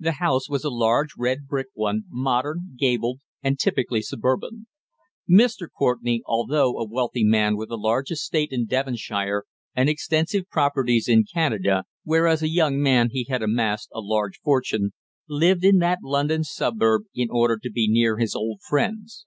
[0.00, 4.66] The house was a large red brick one, modern, gabled, and typically suburban.
[5.30, 5.68] Mr.
[5.70, 9.44] Courtenay, although a wealthy man with a large estate in Devonshire
[9.76, 14.40] and extensive properties in Canada, where as a young man he had amassed a large
[14.40, 14.94] fortune,
[15.28, 19.26] lived in that London suburb in order to be near his old friends.